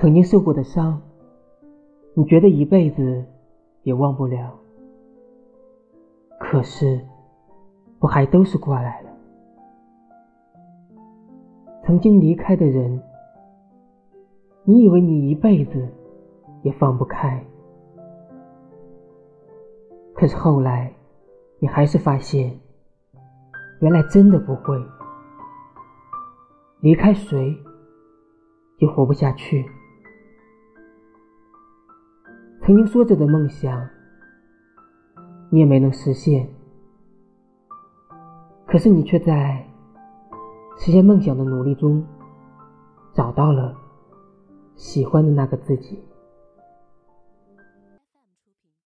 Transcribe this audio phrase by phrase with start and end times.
[0.00, 1.02] 曾经受过的伤，
[2.14, 3.24] 你觉得一辈子
[3.82, 4.56] 也忘不了。
[6.38, 7.04] 可是，
[7.98, 9.10] 不还都是过来了？
[11.84, 13.02] 曾经离开的人，
[14.62, 15.88] 你以为你一辈子
[16.62, 17.44] 也放不开，
[20.14, 20.92] 可是后来，
[21.58, 22.56] 你还是发现，
[23.80, 24.80] 原来真的不会。
[26.82, 27.52] 离开谁，
[28.78, 29.68] 就活不下去。
[32.68, 33.88] 曾经说着的梦想，
[35.48, 36.46] 你也没能实现。
[38.66, 39.66] 可是你却在
[40.76, 42.04] 实现梦想的努力中，
[43.14, 43.74] 找到了
[44.76, 45.98] 喜欢的那个自己。